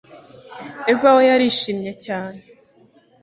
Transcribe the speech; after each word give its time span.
Eva 0.91 1.09
we 1.15 1.21
yarishimye 1.29 1.91
cyane 2.05 2.39